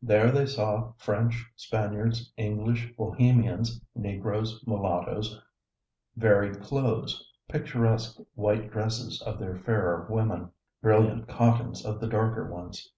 There 0.00 0.30
they 0.32 0.46
saw 0.46 0.94
French, 0.96 1.44
Spaniards, 1.54 2.32
English, 2.38 2.94
Bohemians, 2.96 3.78
Negroes, 3.94 4.64
mulattoes; 4.66 5.38
varied 6.16 6.62
clothes, 6.62 7.30
picturesque 7.46 8.18
white 8.36 8.70
dresses 8.70 9.20
of 9.20 9.38
the 9.38 9.54
fairer 9.66 10.06
women, 10.08 10.50
brilliant 10.80 11.28
cottons 11.28 11.84
of 11.84 12.00
the 12.00 12.08
darker 12.08 12.50
ones. 12.50 12.90